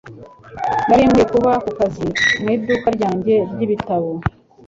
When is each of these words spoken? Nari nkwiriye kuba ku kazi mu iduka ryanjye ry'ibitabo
Nari 0.87 1.01
nkwiriye 1.05 1.25
kuba 1.33 1.51
ku 1.63 1.69
kazi 1.77 2.05
mu 2.41 2.47
iduka 2.55 2.87
ryanjye 2.95 3.35
ry'ibitabo 3.51 4.09